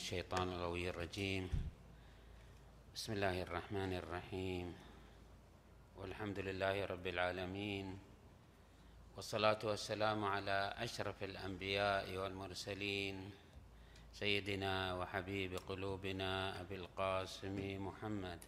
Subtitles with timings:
[0.00, 1.44] الشيطان الغوي الرجيم.
[2.96, 4.66] بسم الله الرحمن الرحيم.
[6.00, 7.86] والحمد لله رب العالمين.
[9.16, 13.30] والصلاة والسلام على أشرف الأنبياء والمرسلين.
[14.16, 17.56] سيدنا وحبيب قلوبنا أبي القاسم
[17.86, 18.40] محمد.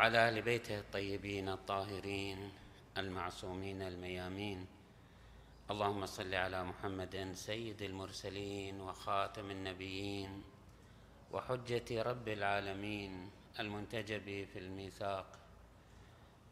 [0.00, 2.52] وعلى أهل بيته الطيبين الطاهرين
[2.98, 4.66] المعصومين الميامين.
[5.70, 10.42] اللهم صل على محمد سيد المرسلين وخاتم النبيين
[11.32, 15.38] وحجة رب العالمين المنتجب في الميثاق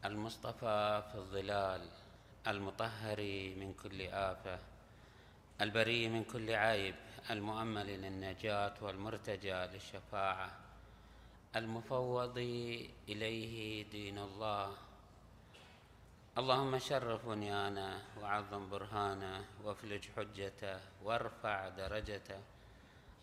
[0.05, 1.89] المصطفى في الظلال
[2.47, 3.21] المطهر
[3.57, 4.59] من كل آفة
[5.61, 6.95] البريء من كل عيب
[7.31, 10.68] المؤمل للنجاة والمرتجى للشفاعة.
[11.57, 12.39] المفوض
[13.09, 14.77] إليه دين الله.
[16.39, 22.41] اللهم شرف بنيانه وعظم برهانه وافلج حجته وارفع درجته.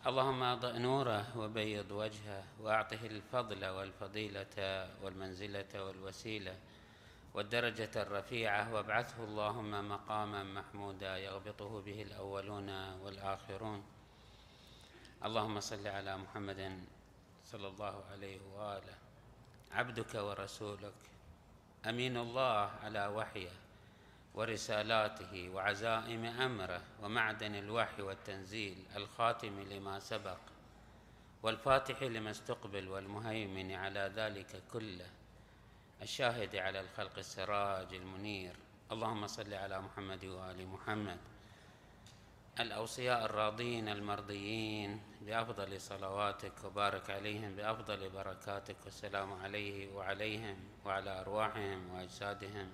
[0.06, 4.56] اللهم اضئ نوره وبيض وجهه وأعطه الفضل والفضيلة
[5.02, 6.56] والمنزلة والوسيلة
[7.34, 8.74] والدرجة الرفيعة.
[8.74, 12.70] وابعثه اللهم مقاما محمودا يغبطه به الأولون
[13.02, 13.84] والآخرون.
[15.24, 16.86] اللهم صل على محمد
[17.46, 18.94] صلى الله عليه وآله.
[19.72, 20.94] عبدك ورسولك.
[21.86, 23.50] أمين الله على وحيه
[24.34, 30.38] ورسالاته وعزائم أمره ومعدن الوحي والتنزيل الخاتم لما سبق
[31.42, 35.10] والفاتح لما استقبل والمهيمن على ذلك كله.
[36.02, 38.56] الشاهد على الخلق السراج المنير.
[38.92, 41.18] اللهم صل على محمد وآل محمد.
[42.60, 52.68] الأوصياء الراضين المرضيين بأفضل صلواتك وبارك عليهم بأفضل بركاتك والسلام عليه وعليهم وعلى أرواحهم وأجسادهم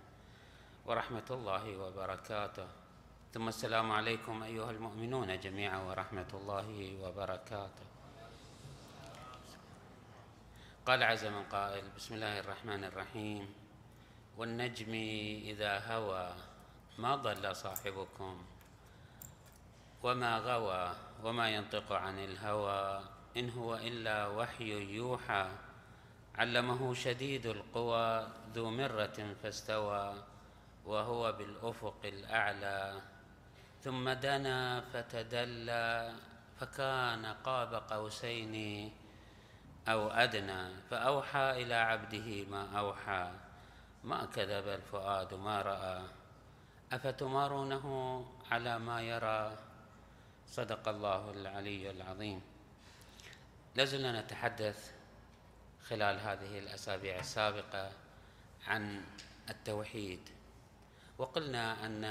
[0.86, 2.66] ورحمة الله وبركاته.
[3.34, 7.86] ثم السلام عليكم أيها المؤمنون جميعا ورحمة الله وبركاته.
[10.86, 13.54] قال عز من قائل بسم الله الرحمن الرحيم.
[14.38, 14.94] والنجم
[15.50, 16.34] إذا هوى
[16.98, 18.51] ما ضل صاحبكم
[20.02, 23.00] وما غوى وما ينطق عن الهوى
[23.36, 25.46] إن هو إلا وحي يوحى.
[26.34, 30.14] علمه شديد القوى ذو مرة فاستوى
[30.86, 33.00] وهو بالأفق الأعلى.
[33.82, 36.12] ثم دنا فتدلى
[36.60, 38.54] فكان قاب قوسين
[39.88, 43.30] أو أدنى فأوحى إلى عبده ما أوحى.
[44.04, 46.02] ما كذب الفؤاد ما رأى.
[46.92, 47.86] أفتمارونه
[48.50, 49.71] على ما يرى؟
[50.52, 52.40] صدق الله العلي العظيم.
[53.74, 54.92] لازلنا نتحدث
[55.88, 57.92] خلال هذه الأسابيع السابقة
[58.66, 59.04] عن
[59.50, 60.20] التوحيد.
[61.18, 62.04] وقلنا أن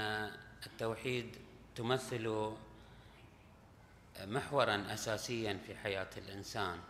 [0.66, 1.36] التوحيد
[1.74, 2.54] تمثل
[4.20, 6.80] محورا أساسيا في حياة الإنسان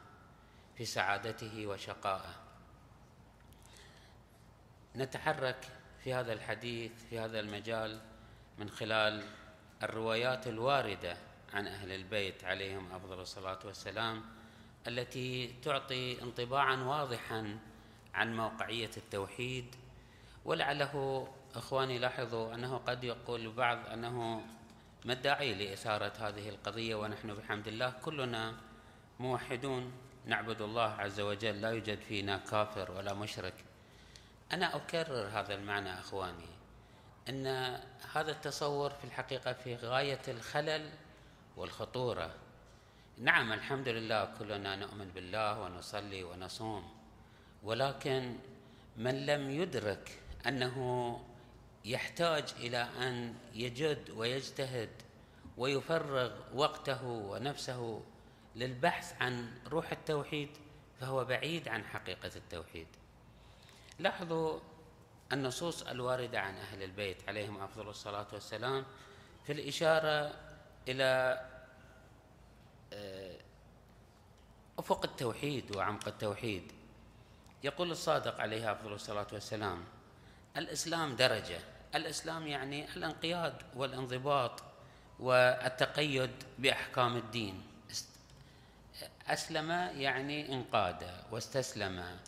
[0.76, 2.34] في سعادته وشقائه.
[4.96, 5.69] نتحرك
[6.04, 8.00] في هذا الحديث في هذا المجال
[8.58, 9.24] من خلال
[9.82, 14.22] الروايات الواردة عن أهل البيت عليهم أفضل الصلاة والسلام
[14.86, 17.58] التي تعطي انطباعا واضحا
[18.14, 19.74] عن موقعية التوحيد.
[20.44, 24.42] ولعله إخواني لاحظوا أنه قد يقول البعض أنه
[25.04, 28.54] ما الداعي لإثارة هذه القضية ونحن بحمد الله؟ كلنا
[29.20, 29.92] موحدون
[30.26, 33.54] نعبد الله عز وجل لا يوجد فينا كافر ولا مشرك.
[34.52, 36.48] أنا أكرر هذا المعنى أخواني
[37.28, 37.46] أن
[38.12, 40.90] هذا التصور في الحقيقة في غاية الخلل
[41.56, 42.34] والخطورة.
[43.18, 46.90] نعم الحمد لله كلنا نؤمن بالله ونصلي ونصوم.
[47.62, 48.37] ولكن
[48.96, 50.76] من لم يدرك أنه
[51.84, 54.90] يحتاج إلى أن يجد ويجتهد
[55.56, 58.02] ويفرغ وقته ونفسه
[58.56, 60.49] للبحث عن روح التوحيد
[61.00, 62.87] فهو بعيد عن حقيقة التوحيد.
[63.99, 64.60] لاحظوا
[65.32, 68.84] النصوص الواردة عن أهل البيت عليهم أفضل الصلاة والسلام
[69.44, 70.34] في الإشارة
[70.88, 71.40] إلى
[72.93, 73.37] آه،
[74.79, 76.73] أفق التوحيد وعمق التوحيد.
[77.64, 79.84] يقول الصادق عليه أفضل الصلاة والسلام
[80.56, 81.58] الإسلام درجة.
[81.94, 84.62] الإسلام يعني الانقياد والانضباط
[85.20, 87.62] والتقيد بأحكام الدين.
[89.28, 92.19] أسلم يعني انقاد واستسلم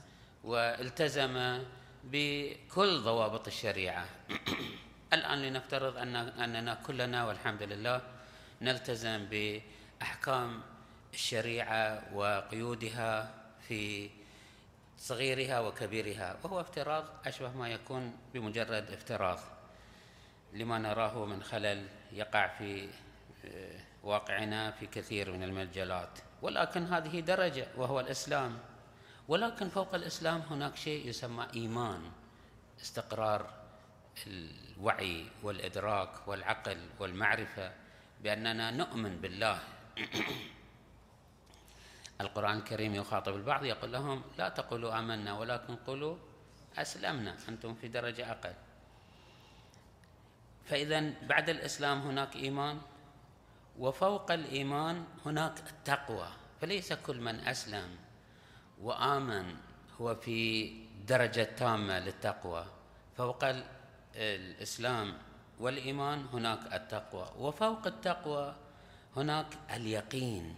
[0.44, 1.64] والتزم
[2.04, 4.06] بكل ضوابط الشريعة.
[5.12, 8.13] الآن لنفترض أن أننا كلنا والحمد لله
[8.64, 10.62] نلتزم بأحكام
[11.14, 13.34] الشريعة وقيودها
[13.68, 14.10] في
[14.98, 19.38] صغيرها وكبيرها وهو افتراض أشبه ما يكون بمجرد افتراض
[20.52, 22.88] لما نراه من خلل يقع في
[23.44, 26.18] آه، واقعنا في كثير من المجالات.
[26.42, 28.58] ولكن هذه درجة وهو الإسلام.
[29.28, 32.02] ولكن فوق الإسلام هناك شيء يسمى إيمان
[32.80, 33.50] استقرار
[34.26, 37.72] الوعي والإدراك والعقل والمعرفة.
[38.22, 39.58] بأننا نؤمن بالله.
[42.20, 46.16] القرآن الكريم يخاطب البعض يقول لهم لا تقولوا آمنا ولكن قولوا
[46.78, 48.54] أسلمنا أنتم في درجة أقل.
[50.64, 52.80] فإذا بعد الإسلام هناك إيمان
[53.78, 56.28] وفوق الإيمان هناك التقوى.
[56.60, 57.96] فليس كل من أسلم
[58.80, 59.56] وآمن
[60.00, 60.70] هو في
[61.06, 62.66] درجة تامة للتقوى.
[63.16, 63.44] فوق
[64.16, 65.18] الإسلام
[65.60, 68.54] والإيمان هناك التقوى وفوق التقوى
[69.16, 70.54] هناك اليقين.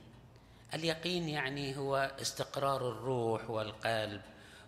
[0.75, 4.20] اليقين يعني هو استقرار الروح والقلب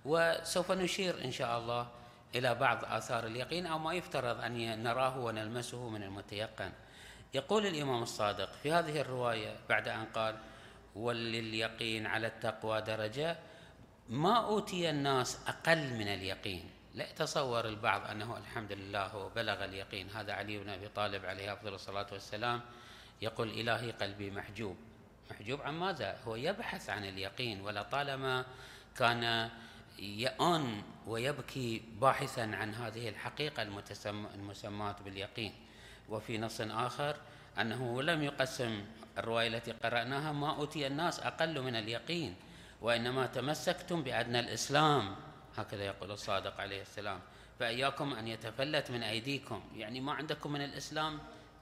[0.05, 1.87] وسوف نشير إن شاء الله
[2.35, 6.73] إلى بعض آثار اليقين أو ما يفترض أن نراه ونلمسه من المتيقن.
[7.35, 10.37] يقول الإمام الصادق في هذه الرواية بعد أن قال
[10.97, 13.37] ولليقين على التقوى درجة
[14.09, 16.71] ما أوتي الناس أقل من اليقين.
[16.99, 20.11] لا يتصور البعض أنه الحمد لله بلغ اليقين.
[20.11, 22.61] هذا علي بن أبي طالب عليه أفضل الصلاة والسلام
[23.23, 24.77] يقول إلهي قلبي محجوب.
[25.31, 28.45] محجوب عن ماذا؟ هو يبحث عن اليقين ولطالما
[28.97, 29.50] كان
[29.99, 33.62] يأن ويبكي باحثا عن هذه الحقيقة
[34.35, 35.55] المسماة باليقين.
[36.09, 37.17] وفي نص آخر
[37.61, 38.85] أنه لم يقسم
[39.19, 42.35] الرواية التي قرأناها ما أوتي الناس أقل من اليقين
[42.83, 45.28] وإنما تمسكتم بأدنى الإسلام.
[45.61, 47.21] هكذا يقول الصادق عليه السلام.
[47.59, 49.63] فإياكم أن يتفلت من أيديكم.
[49.77, 51.19] يعني ما عندكم من الإسلام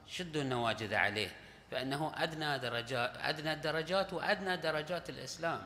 [0.06, 1.30] شدوا النواجذ عليه.
[1.70, 5.64] فإنه أدنى درجات أدنى الدرجات وأدنى درجات الإسلام.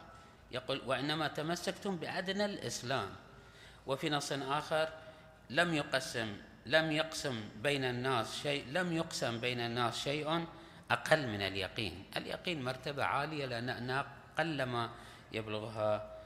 [0.51, 3.09] يقول وإنما تمسكتم بأدنى الإسلام.
[3.87, 4.89] وفي نص آخر
[5.51, 6.37] لم يقسم
[6.67, 10.47] لم يقسم بين الناس شيء لم يقسم بين الناس شيء
[10.91, 12.05] أقل من اليقين.
[12.17, 14.05] اليقين مرتبة عالية لأن
[14.39, 14.91] قلما
[15.33, 16.21] يبلغها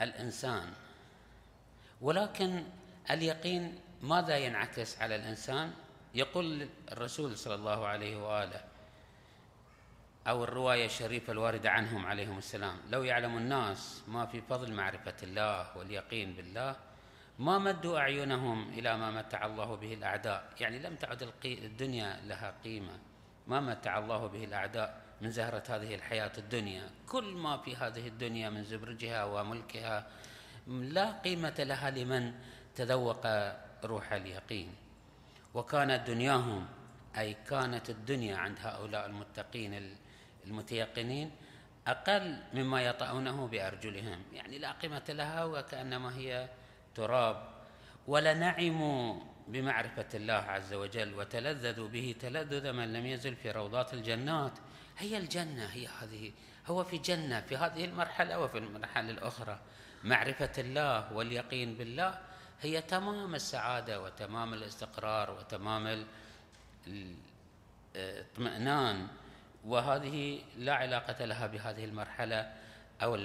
[0.00, 0.72] الإنسان.
[2.02, 2.64] ولكن
[3.10, 5.72] اليقين ماذا ينعكس على الإنسان؟
[6.14, 8.60] يقول الرسول صلى الله عليه وآله
[10.26, 15.76] أو الرواية الشريفة الواردة عنهم عليهم السلام لو يعلم الناس ما في فضل معرفة الله
[15.78, 16.76] واليقين بالله
[17.38, 20.52] ما مدوا أعينهم إلى ما متع الله به الأعداء.
[20.60, 22.98] يعني لم تعد الدنيا لها قيمة.
[23.46, 26.90] ما متع الله به الأعداء من زهرة هذه الحياة الدنيا.
[27.08, 30.06] كل ما في هذه الدنيا من زبرجها وملكها
[30.66, 32.32] لا قيمة لها لمن
[32.74, 33.26] تذوق
[33.84, 34.74] روح اليقين.
[35.54, 36.66] وكانت دنياهم
[37.18, 39.96] أي كانت الدنيا عند هؤلاء المتقين
[40.46, 41.30] المتيقنين
[41.86, 44.22] أقل مما يطأونه بأرجلهم.
[44.32, 46.48] يعني لا قيمة لها وكأنما هي
[46.94, 47.48] تراب.
[48.06, 54.52] ولنعموا بمعرفة الله عز وجل وتلذذوا به تلذذ من لم يزل في روضات الجنات.
[54.98, 56.32] هي الجنة هي هذه
[56.66, 59.58] هو في جنة في هذه المرحلة وفي المرحلة الأخرى.
[60.04, 62.18] معرفة الله واليقين بالله
[62.60, 66.06] هي تمام السعادة وتمام الاستقرار وتمام
[67.96, 69.08] الاطمئنان
[69.64, 72.52] وهذه لا علاقة لها بهذه المرحلة
[73.02, 73.18] أو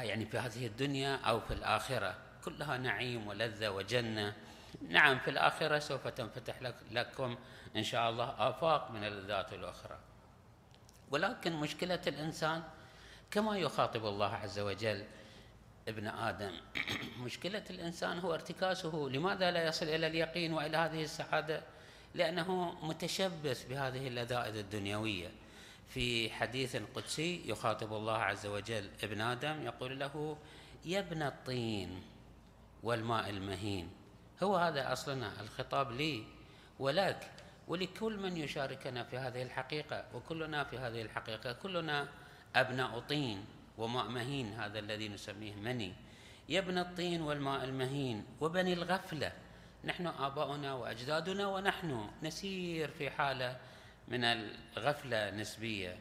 [0.00, 2.14] يعني في هذه الدنيا أو في الآخرة.
[2.44, 4.34] كلها نعيم ولذة وجنة.
[4.88, 7.36] نعم في الآخرة سوف تنفتح لكم
[7.76, 9.98] إن شاء الله آفاق من اللذات الأخرى.
[11.10, 12.62] ولكن مشكلة الإنسان
[13.30, 15.04] كما يخاطب الله عز وجل
[15.88, 16.52] ابن آدم.
[17.24, 21.62] مشكلة الإنسان هو ارتكاسه لماذا لا يصل إلى اليقين وإلى هذه السعادة؟
[22.14, 25.30] لأنه متشبث بهذه اللذائذ الدنيوية.
[25.88, 30.36] في حديث قدسي يخاطب الله عز وجل ابن آدم يقول له
[30.84, 32.02] يا ابن الطين
[32.82, 33.90] والماء المهين.
[34.42, 36.24] هو هذا أصلنا الخطاب لي.
[36.78, 37.30] ولك
[37.68, 42.08] ولكل من يشاركنا في هذه الحقيقة وكلنا في هذه الحقيقة كلنا
[42.56, 43.44] أبناء طين.
[43.78, 45.94] وماء مهين هذا الذي نسميه مني.
[46.48, 49.32] يا ابن الطين والماء المهين وبني الغفلة.
[49.84, 53.56] نحن آباؤنا وأجدادنا ونحن نسير في حالة
[54.08, 55.96] من الغفلة نسبية.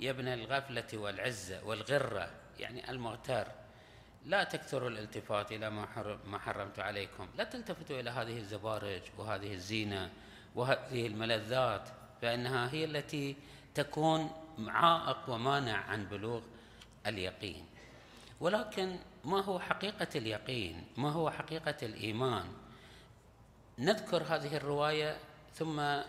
[0.00, 3.46] يا ابن الغفلة والعزة والغرة يعني المغتر.
[4.26, 5.70] لا تكثروا الالتفات إلى
[6.24, 7.28] ما حرمت عليكم.
[7.38, 10.10] لا تلتفتوا إلى هذه الزبارج وهذه الزينة
[10.54, 11.88] وهذه الملذات
[12.22, 13.36] فإنها هي التي
[13.74, 14.30] تكون
[14.68, 16.42] عائق ومانع عن بلوغ
[17.06, 17.66] اليقين.
[18.40, 22.46] ولكن ما هو حقيقة اليقين؟ ما هو حقيقة الإيمان؟
[23.78, 25.18] نذكر هذه الرواية
[25.54, 26.00] ثم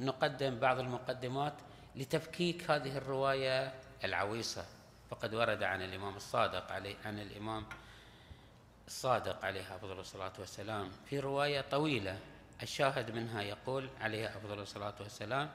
[0.00, 1.54] نقدم بعض المقدمات
[1.96, 4.64] لتفكيك هذه الرواية العويصة.
[5.10, 7.66] فقد ورد عن الإمام الصادق عليه عن الإمام
[8.86, 10.90] الصادق عليه أفضل الصلاة والسلام.
[11.06, 12.18] في رواية طويلة
[12.62, 15.50] الشاهد منها يقول عليه أفضل الصلاة والسلام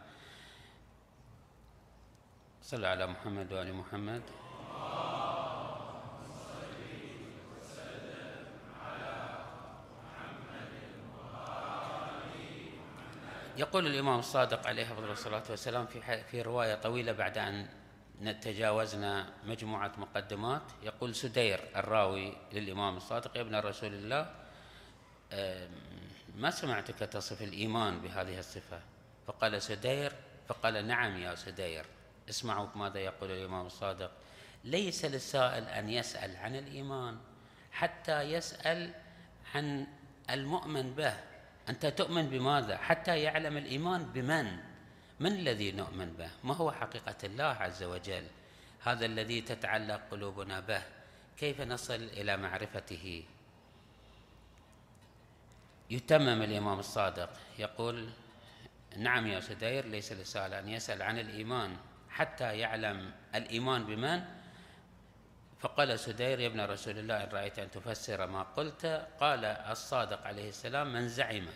[2.62, 4.22] صلى على محمد وآل محمد
[13.58, 17.68] يقول الإمام الصادق عليه أفضل الصلاة والسلام في في رواية طويلة بعد أن
[18.42, 24.36] تجاوزنا مجموعة مقدمات يقول سدير الراوي للإمام الصادق يا ابن رسول الله
[26.36, 28.80] ما سمعتك تصف الإيمان بهذه الصفة؟
[29.28, 30.14] فقال سدير
[30.48, 31.86] فقال نعم يا سدير
[32.30, 34.12] اسمعوا ماذا يقول الإمام الصادق
[34.64, 37.18] ليس للسائل أن يسأل عن الإيمان
[37.72, 38.94] حتى يسأل
[39.56, 39.88] عن
[40.30, 41.33] المؤمن به
[41.70, 44.58] أنت تؤمن بماذا؟ حتى يعلم الإيمان بمن؟
[45.20, 48.24] من الذي نؤمن به؟ ما هو حقيقة الله عز وجل؟
[48.84, 50.82] هذا الذي تتعلق قلوبنا به.
[51.38, 53.24] كيف نصل إلى معرفته؟
[55.90, 57.30] يتمم الإمام الصادق.
[57.60, 58.10] يقول
[58.98, 61.78] نعم يا سدير ليس للسائل أن يسأل عن الإيمان
[62.10, 64.43] حتى يعلم الإيمان بمن؟
[65.64, 70.50] فقال سدير يا ابن رسول الله إن رأيت أن تفسر ما قلت قال الصادق عليه
[70.50, 71.48] السلام من زعم.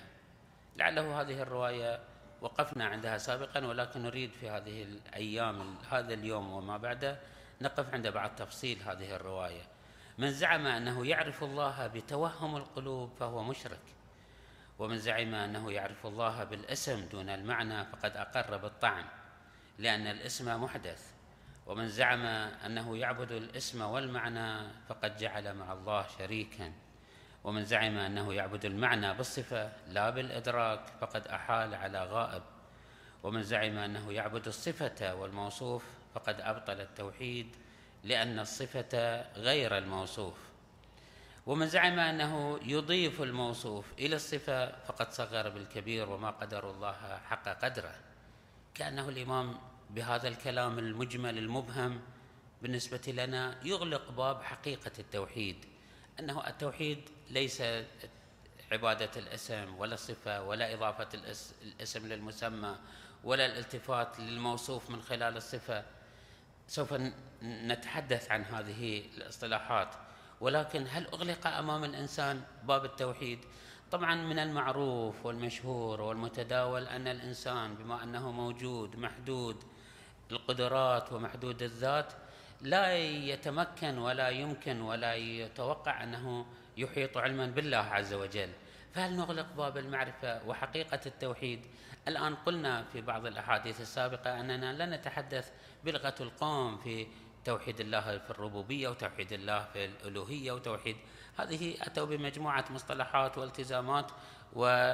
[0.75, 1.99] لعله هذه الرواية
[2.41, 7.19] وقفنا عندها سابقا ولكن نريد في هذه الأيام هذا اليوم وما بعده
[7.61, 9.63] نقف عند بعض تفصيل هذه الرواية.
[10.17, 13.83] من زعم أنه يعرف الله بتوهم القلوب فهو مشرك
[14.79, 19.05] ومن زعم أنه يعرف الله بالاسم دون المعنى فقد أقر بالطعن
[19.77, 21.16] لأن الاسم محدث
[21.67, 22.25] ومن زعم
[22.65, 26.73] أنه يعبد الاسم والمعنى فقد جعل مع الله شريكا.
[27.43, 32.43] ومن زعم أنه يعبد المعنى بالصفة لا بالإدراك فقد أحال على غائب.
[33.23, 35.83] ومن زعم أنه يعبد الصفة والموصوف
[36.15, 37.55] فقد أبطل التوحيد
[38.03, 40.37] لأن الصفة غير الموصوف.
[41.45, 47.95] ومن زعم أنه يضيف الموصوف إلى الصفة فقد صغر بالكبير وما قدر الله حق قدره.
[48.75, 49.57] كأنه الإمام
[49.89, 52.01] بهذا الكلام المجمل المبهم
[52.61, 55.65] بالنسبة لنا يغلق باب حقيقة التوحيد
[56.19, 57.63] أنه التوحيد ليس
[58.71, 61.07] عبادة الاسم ولا الصفة ولا إضافة
[61.63, 62.75] الاسم للمسمى
[63.23, 65.83] ولا الالتفات للموصوف من خلال الصفة
[66.67, 66.95] سوف
[67.43, 69.95] نتحدث عن هذه الاصطلاحات
[70.41, 73.39] ولكن هل أغلق أمام الإنسان باب التوحيد؟
[73.91, 79.63] طبعا من المعروف والمشهور والمتداول أن الإنسان بما أنه موجود محدود
[80.31, 82.13] القدرات ومحدود الذات
[82.61, 86.45] لا يتمكن ولا يمكن ولا يتوقع أنه
[86.77, 88.49] يحيط علما بالله عز وجل.
[88.93, 91.65] فهل نغلق باب المعرفة وحقيقة التوحيد؟
[92.07, 95.51] الآن قلنا في بعض الأحاديث السابقة أننا لا نتحدث
[95.83, 97.07] بلغة القوم في
[97.45, 100.97] توحيد الله في الربوبية وتوحيد الله في الألوهية وتوحيد.
[101.37, 104.11] هذه أتوا بمجموعة مصطلحات والتزامات
[104.53, 104.93] و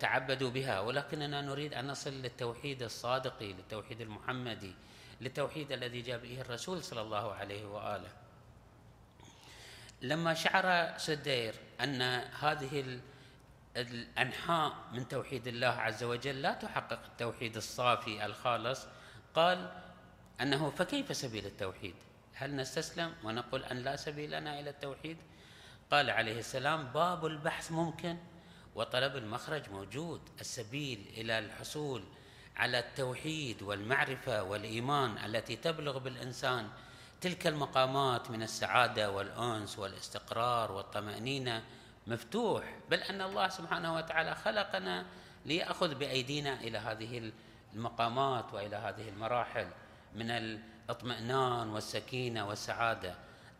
[0.00, 4.74] تعبدوا بها ولكننا نريد أن نصل للتوحيد الصادق للتوحيد المحمدي
[5.20, 8.08] للتوحيد الذي جاء به الرسول صلى الله عليه وآله.
[10.02, 12.02] لما شعر سدير أن
[12.40, 13.00] هذه
[13.76, 18.86] الأنحاء من توحيد الله عز وجل لا تحقق التوحيد الصافي الخالص
[19.34, 19.72] قال
[20.40, 21.94] أنه فكيف سبيل التوحيد؟
[22.34, 25.16] هل نستسلم ونقول أن لا سبيل لنا إلى التوحيد؟
[25.90, 28.16] قال عليه السلام باب البحث ممكن
[28.74, 32.02] وطلب المخرج موجود السبيل إلى الحصول
[32.56, 36.68] على التوحيد والمعرفة والإيمان التي تبلغ بالإنسان
[37.20, 41.62] تلك المقامات من السعادة والأنس والإستقرار والطمأنينة.
[42.06, 45.06] مفتوح بل أن الله سبحانه وتعالى خلقنا
[45.46, 47.32] ليأخذ بأيدينا إلى هذه
[47.74, 49.66] المقامات وإلى هذه المراحل
[50.14, 53.14] من الإطمئنان والسكينة والسعادة.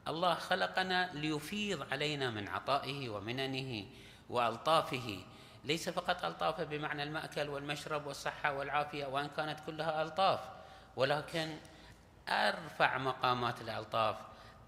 [0.09, 3.87] الله خلقنا ليفيض علينا من عطائه ومننه
[4.29, 5.19] وألطافه
[5.65, 10.41] ليس فقط ألطاف بمعنى المأكل والمشرب والصحة والعافية وإن كانت كلها ألطاف
[10.97, 11.57] ولكن
[12.29, 14.17] أرفع مقامات الألطاف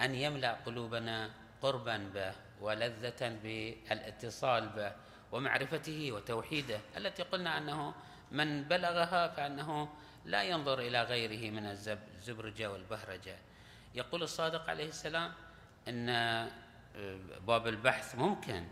[0.00, 1.30] أن يملأ قلوبنا
[1.62, 4.92] قربا به ولذة بالاتصال به
[5.32, 7.94] ومعرفته وتوحيده التي قلنا أنه
[8.32, 9.88] من بلغها فأنه
[10.24, 13.36] لا ينظر إلى غيره من الزبرجة والبهرجة.
[13.94, 15.32] يقول الصادق عليه السلام
[15.88, 16.06] إن
[17.46, 18.64] باب البحث ممكن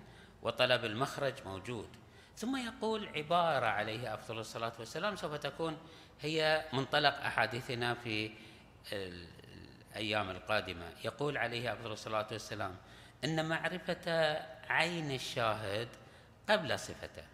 [0.45, 1.89] وطلب المخرج موجود.
[2.37, 5.79] ثم يقول عبارة عليه أفضل الصلاة والسلام سوف تكون
[6.21, 8.31] هي منطلق أحاديثنا في
[8.93, 10.93] الأيام القادمة.
[11.05, 12.77] يقول عليه أفضل الصلاة والسلام
[13.25, 14.37] إن معرفة
[14.69, 15.89] عين الشاهد
[16.49, 17.25] قبل صفته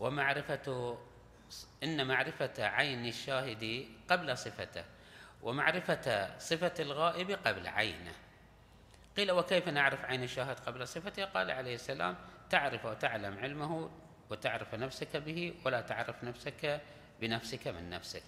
[0.00, 0.98] ومعرفة
[1.82, 4.84] إن معرفة عين الشاهد قبل صفته
[5.42, 8.12] ومعرفة صفة الغائب قبل عينه.
[9.16, 12.16] قيل وكيف نعرف عين الشاهد قبل صفته؟ قال عليه السلام
[12.50, 13.90] تعرف وتعلم علمه
[14.30, 16.80] وتعرف نفسك به ولا تعرف نفسك
[17.20, 18.24] بنفسك من نفسك.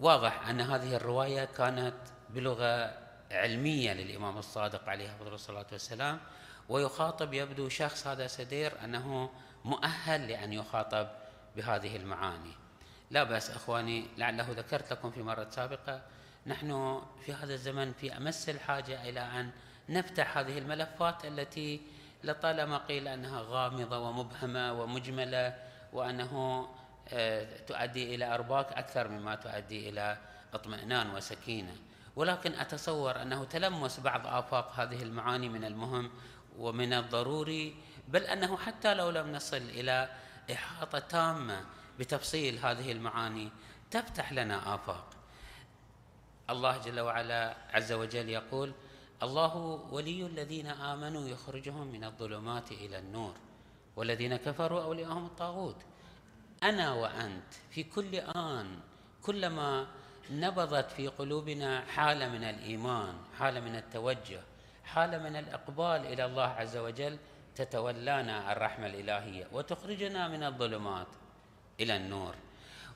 [0.00, 1.94] واضح أن هذه الرواية كانت
[2.30, 2.98] بلغة
[3.30, 6.20] علمية للإمام الصادق عليه الصلاة والسلام
[6.68, 9.30] ويخاطب يبدو شخص هذا سدير أنه
[9.64, 11.08] مؤهل لأن يخاطب
[11.56, 12.52] بهذه المعاني.
[13.10, 16.02] لا بأس أخواني لعله ذكرت لكم في مرة سابقة
[16.46, 19.50] نحن في هذا الزمن في أمس الحاجة إلى أن
[19.92, 21.80] نفتح هذه الملفات التي
[22.24, 25.56] لطالما قيل أنها غامضة ومبهمة ومجملة
[25.92, 26.68] وأنه
[27.08, 30.18] آه، تؤدي إلى أرباك أكثر مما تؤدي إلى
[30.54, 31.76] اطمئنان وسكينة.
[32.16, 36.10] ولكن أتصور أنه تلمس بعض آفاق هذه المعاني من المهم
[36.58, 37.76] ومن الضروري
[38.08, 40.08] بل أنه حتى لو لم نصل إلى
[40.52, 41.64] إحاطة تامة
[41.98, 43.50] بتفصيل هذه المعاني
[43.90, 45.06] تفتح لنا آفاق.
[46.50, 48.72] الله جل وعلا عز وجل يقول
[49.22, 49.56] الله
[49.90, 53.34] ولي الذين آمنوا يخرجهم من الظلمات إلى النور
[53.96, 55.76] والذين كفروا أولياءهم الطاغوت.
[56.62, 58.80] أنا وأنت في كل آن
[59.22, 59.86] كلما
[60.30, 64.40] نبضت في قلوبنا حالة من الإيمان حالة من التوجه
[64.84, 67.18] حالة من الإقبال إلى الله عز وجل
[67.54, 71.06] تتولانا الرحمة الإلهية وتخرجنا من الظلمات
[71.80, 72.34] إلى النور.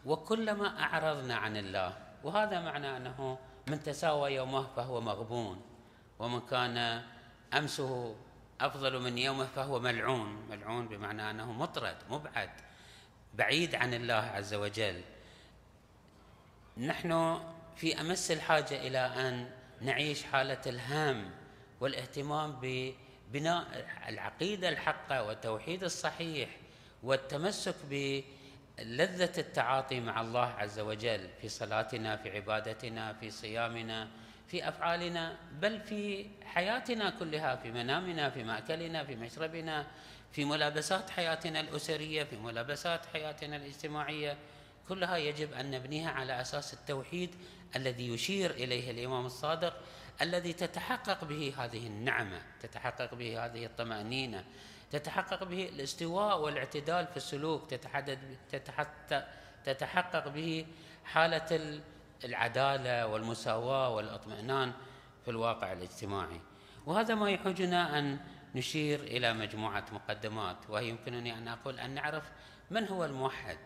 [0.07, 5.76] وكلما أعرضنا عن الله وهذا معنى أنه من تساوى يومه فهو مغبون.
[6.19, 7.03] ومن كان
[7.55, 8.17] أمسه
[8.61, 10.47] أفضل من يومه فهو ملعون.
[10.51, 12.51] ملعون بمعنى أنه مطرد مبعد
[13.35, 15.01] بعيد عن الله عز وجل.
[16.77, 17.41] نحن
[17.77, 21.31] في أمس الحاجة إلى أن نعيش حالة الهم
[21.81, 26.49] والاهتمام ببناء العقيدة الحقة والتوحيد الصحيح
[27.03, 34.09] والتمسك بلذة التعاطي مع الله عز وجل في صلاتنا في عبادتنا في صيامنا.
[34.49, 39.87] في أفعالنا بل في حياتنا كلها في منامنا في مأكلنا في مشربنا
[40.33, 44.37] في ملابسات حياتنا الأسرية في ملابسات حياتنا الاجتماعية.
[44.89, 47.35] كلها يجب أن نبنيها على أساس التوحيد
[47.77, 49.75] الذي يشير إليه الإمام الصادق
[50.23, 54.45] الذي تتحقق به هذه النعمة تتحقق به هذه الطمأنينة
[54.91, 58.19] تتحقق به الاستواء والاعتدال في السلوك تتحدد
[59.65, 60.67] تتحقق به
[61.05, 61.81] حالة
[62.25, 64.73] العدالة والمساواة والإطمئنان
[65.25, 66.41] في الواقع الاجتماعي.
[66.87, 68.19] وهذا ما يحوجنا أن
[68.55, 72.33] نشير إلى مجموعة مقدمات وهي يمكنني أن أقول أن نعرف
[72.71, 73.59] من هو الموحد.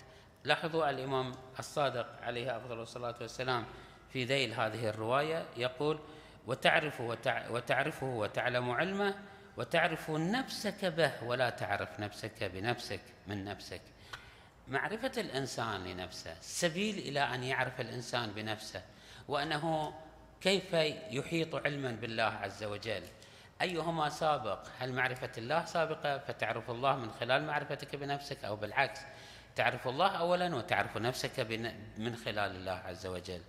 [0.44, 3.64] لاحظوا الإمام الصادق عليه أفضل الصلاة والسلام
[4.12, 5.98] في ذيل هذه الرواية يقول
[6.46, 7.00] وتعرف
[7.50, 9.14] وتعرفه وتعلم علمه
[9.56, 13.80] وتعرف نفسك به ولا تعرف نفسك بنفسك من نفسك.
[14.70, 18.83] معرفة الإنسان لنفسه سبيل إلى أن يعرف الإنسان بنفسه
[19.28, 19.94] وأنه
[20.40, 20.72] كيف
[21.11, 23.02] يحيط علما بالله عز وجل.
[23.62, 29.00] أيهما سابق؟ هل معرفة الله سابقة؟ فتعرف الله من خلال معرفتك بنفسك أو بالعكس
[29.56, 31.40] تعرف الله أولا وتعرف نفسك
[31.98, 33.40] من خلال الله عز وجل.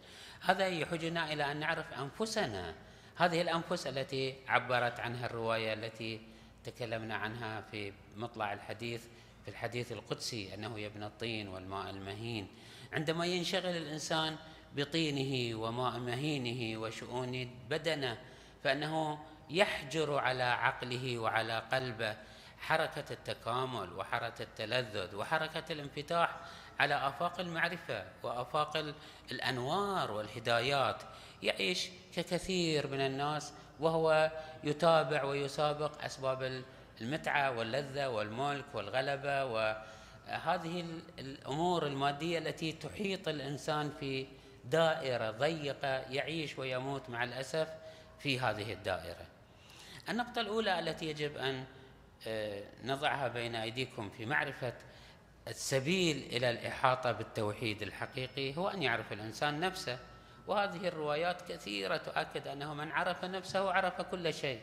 [0.41, 2.73] هذا يحجنا إلى أن نعرف أنفسنا.
[3.15, 6.21] هذه الأنفس التي عبرت عنها الرواية التي
[6.63, 9.03] تكلمنا عنها في مطلع الحديث
[9.45, 12.47] في الحديث القدسي أنه ابن الطين والماء المهين.
[12.93, 14.35] عندما ينشغل الإنسان
[14.75, 18.17] بطينه وماء مهينه وشؤون بدنه
[18.63, 22.17] فإنه يحجر على عقله وعلى قلبه
[22.57, 26.37] حركة التكامل وحركة التلذذ وحركة الانفتاح
[26.79, 28.93] على آفاق المعرفة وآفاق
[29.31, 31.01] الأنوار والهدايات.
[31.43, 34.31] يعيش ككثير من الناس وهو
[34.63, 36.63] يتابع ويسابق أسباب
[37.01, 40.85] المتعة واللذة والملك والغلبة وهذه
[41.19, 44.27] الأمور المادية التي تحيط الإنسان في
[44.65, 47.67] دائرة ضيقة يعيش ويموت مع الأسف
[48.19, 49.25] في هذه الدائرة.
[50.09, 51.65] النقطة الأولى التي يجب أن
[52.27, 54.73] آه، نضعها بين أيديكم في معرفة
[55.47, 59.99] السبيل إلى الإحاطة بالتوحيد الحقيقي هو أن يعرف الإنسان نفسه.
[60.47, 64.61] وهذه الروايات كثيرة تؤكد أنه من عرف نفسه عرف كل شيء.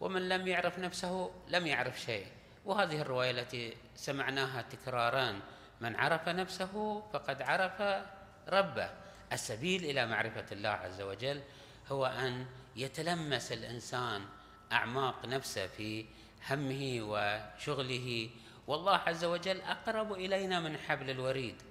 [0.00, 2.26] ومن لم يعرف نفسه لم يعرف شيء.
[2.64, 5.40] وهذه الرواية التي سمعناها تكرارا
[5.80, 8.04] من عرف نفسه فقد عرف
[8.48, 8.90] ربه.
[9.32, 11.42] السبيل إلى معرفة الله عز وجل
[11.88, 14.24] هو أن يتلمس الإنسان
[14.72, 16.06] أعماق نفسه في
[16.50, 18.30] همه وشغله.
[18.66, 21.62] والله عز وجل أقرب إلينا من حبل الوريد.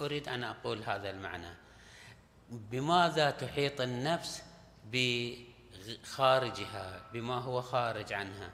[0.00, 1.54] أريد أن أقول هذا المعنى.
[2.50, 4.42] بماذا تحيط النفس
[5.88, 8.50] بخارجها بما هو خارج عنها.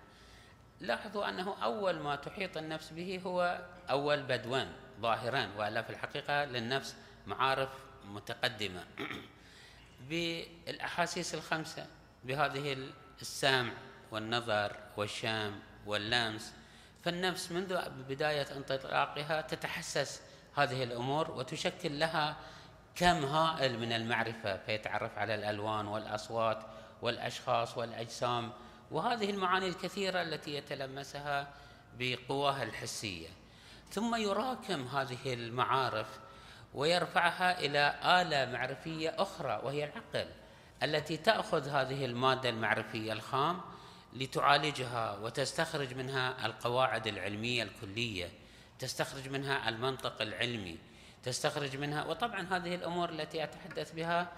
[0.80, 6.96] لاحظوا أنه أول ما تحيط النفس به هو أول بدوان ظاهران وإلا في الحقيقة للنفس
[7.26, 7.70] معارف
[8.04, 8.84] متقدمة.
[10.08, 11.86] بالأحاسيس الخمسة
[12.24, 12.76] بهذه
[13.20, 13.72] السمع
[14.10, 16.52] والنظر والشام واللمس
[17.04, 20.22] فالنفس منذ بداية انطلاقها تتحسس
[20.56, 22.36] هذه الأمور وتشكل لها
[22.94, 26.62] كم هائل من المعرفة فيتعرف على الألوان والأصوات
[27.02, 28.52] والأشخاص والأجسام
[28.90, 31.54] وهذه المعاني الكثيرة التي يتلمسها
[31.98, 33.28] بقواها الحسية.
[33.90, 36.18] ثم يراكم هذه المعارف
[36.74, 40.30] ويرفعها إلى آلة معرفية أخرى وهي العقل
[40.82, 43.60] التي تأخذ هذه المادة المعرفية الخام
[44.12, 48.30] لتعالجها وتستخرج منها القواعد العلمية الكلية
[48.78, 50.78] تستخرج منها المنطق العلمي
[51.22, 54.32] تستخرج منها وطبعا هذه الأمور التي أتحدث بها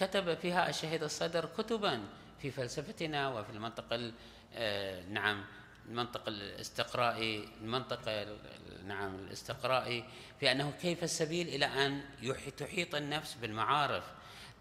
[0.00, 2.02] كتب فيها الشهيد الصدر كتبا
[2.38, 4.12] في فلسفتنا وفي المنطق
[4.54, 5.44] آه، نعم
[5.88, 8.26] المنطق الاستقرائي المنطق
[8.84, 10.04] نعم الاستقرائي
[10.40, 12.02] في أنه كيف السبيل إلى أن
[12.56, 14.04] تحيط النفس بالمعارف.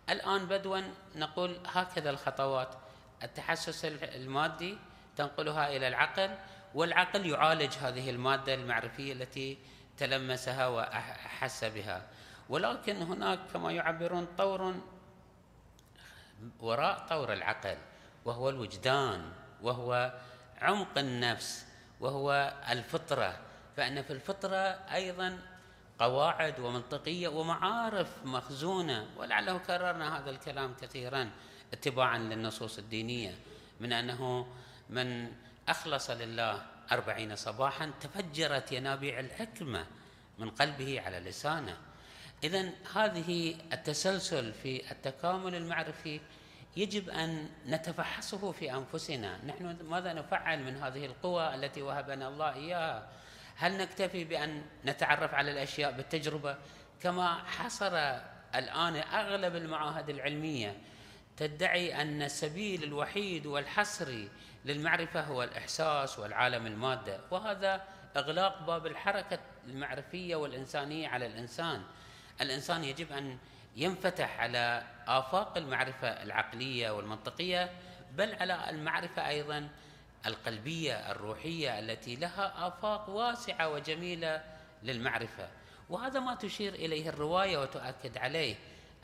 [0.10, 0.82] الآن بدوا
[1.15, 2.76] نقول هكذا الخطوات.
[3.23, 4.78] التحسس المادي
[5.17, 6.36] تنقلها إلى العقل
[6.76, 9.58] والعقل يعالج هذه المادة المعرفية التي
[9.97, 12.08] تلمسها وأحس بها.
[12.50, 14.76] ولكن هناك كما يعبرون طور
[16.60, 17.78] وراء طور العقل
[18.26, 20.13] وهو الوجدان وهو
[20.62, 21.65] عمق النفس
[22.00, 23.39] وهو الفطرة.
[23.78, 24.58] فإن في الفطرة
[24.93, 25.39] أيضا
[26.00, 31.30] قواعد ومنطقية ومعارف مخزونة ولعله كررنا هذا الكلام كثيرا
[31.73, 33.36] اتباعا للنصوص الدينية
[33.80, 34.47] من أنه
[34.89, 35.32] من
[35.67, 39.86] أخلص لله أربعين صباحا تفجرت ينابيع الحكمة
[40.38, 41.78] من قلبه على لسانه.
[42.43, 46.19] إذا هذه التسلسل في التكامل المعرفي
[46.78, 49.45] يجب أن نتفحصه في أنفسنا.
[49.45, 53.10] نحن ماذا نفعل من هذه القوى التي وهبنا الله إياها؟
[53.56, 56.58] هل نكتفي بأن نتعرف على الأشياء بالتجربة؟
[57.02, 58.19] كما حصر
[58.56, 60.78] الآن أغلب المعاهد العلمية
[61.38, 64.30] تدعي أن السبيل الوحيد والحصري
[64.65, 67.84] للمعرفة هو الإحساس والعالم المادة وهذا
[68.17, 71.82] إغلاق باب الحركة المعرفية والإنسانية على الإنسان.
[72.41, 73.38] الإنسان يجب أن
[73.76, 77.71] ينفتح على آفاق المعرفة العقلية والمنطقية
[78.15, 79.69] بل على المعرفة أيضا
[80.26, 84.43] القلبية الروحية التي لها آفاق واسعة وجميلة
[84.84, 85.50] للمعرفة.
[85.89, 88.56] وهذا ما تشير إليه الرواية وتؤكد عليه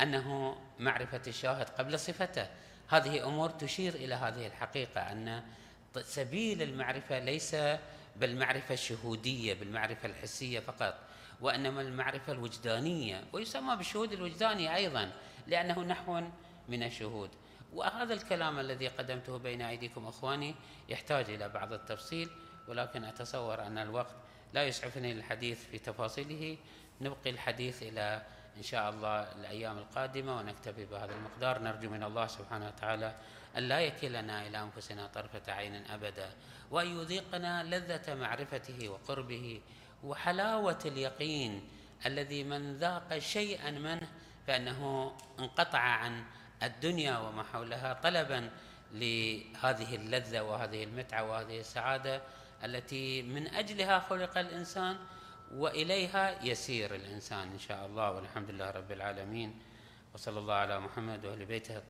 [0.01, 2.47] أنه معرفة الشاهد قبل صفته.
[2.89, 5.43] هذه أمور تشير إلى هذه الحقيقة أن
[6.01, 7.55] سبيل المعرفة ليس
[8.15, 10.95] بالمعرفة الشهودية بالمعرفة الحسية فقط.
[11.43, 15.11] وإنما المعرفة الوجدانية ويسمى بالشهود الوجداني أيضا
[15.47, 16.21] لأنه نحو
[16.69, 17.29] من الشهود.
[17.73, 20.55] وهذا الكلام الذي قدمته بين أيديكم أخواني
[20.89, 22.29] يحتاج إلى بعض التفصيل
[22.67, 24.15] ولكن أتصور أن الوقت
[24.53, 26.57] لا يسعفني للحديث في تفاصيله.
[27.01, 28.21] نبقي الحديث إلى
[28.57, 31.59] إن شاء الله الأيام القادمة ونكتفي بهذا المقدار.
[31.59, 33.15] نرجو من الله سبحانه وتعالى
[33.57, 36.29] أن لا يكلنا إلى أنفسنا طرفة عين أبدا
[36.71, 39.61] وأن يذيقنا لذة معرفته وقربه
[40.03, 41.69] وحلاوة اليقين
[42.05, 44.07] الذي من ذاق شيئا منه
[44.47, 46.23] فإنه انقطع عن
[46.63, 48.49] الدنيا وما حولها طلبا
[48.91, 52.21] لهذه اللذة وهذه المتعة وهذه السعادة
[52.63, 54.97] التي من أجلها خلق الإنسان
[55.51, 59.59] وإليها يسير الإنسان إن شاء الله والحمد لله رب العالمين
[60.13, 61.77] وصلى الله على محمد وأهل بيته